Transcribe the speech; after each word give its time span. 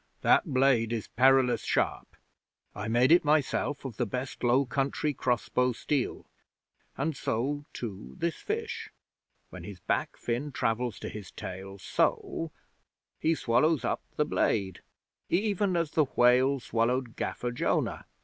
That 0.21 0.45
blade 0.51 0.91
is 0.93 1.09
perilous 1.09 1.61
sharp. 1.63 2.15
I 2.73 2.87
made 2.87 3.11
it 3.11 3.23
myself 3.23 3.85
of 3.85 3.97
the 3.97 4.07
best 4.07 4.43
Low 4.43 4.65
Country 4.65 5.13
cross 5.13 5.47
bow 5.47 5.73
steel. 5.73 6.25
And 6.97 7.15
so, 7.15 7.65
too, 7.71 8.15
this 8.17 8.37
fish. 8.37 8.89
When 9.51 9.63
his 9.63 9.79
back 9.81 10.17
fin 10.17 10.53
travels 10.53 10.97
to 11.01 11.09
his 11.09 11.29
tail 11.29 11.77
so 11.77 12.49
he 13.19 13.35
swallows 13.35 13.85
up 13.85 14.01
the 14.15 14.25
blade, 14.25 14.81
even 15.29 15.77
as 15.77 15.91
the 15.91 16.05
whale 16.05 16.59
swallowed 16.59 17.15
Gaffer 17.15 17.51
Jonah 17.51 18.07